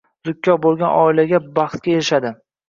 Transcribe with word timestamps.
zukko 0.27 0.55
bo‘lgan 0.63 0.95
oilagina 1.01 1.41
baxtga 1.61 1.95
erishadi. 1.99 2.35